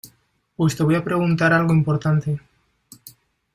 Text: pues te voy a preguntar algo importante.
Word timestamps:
pues 0.55 0.75
te 0.75 0.81
voy 0.81 0.95
a 0.95 1.03
preguntar 1.03 1.53
algo 1.53 1.75
importante. 1.75 2.39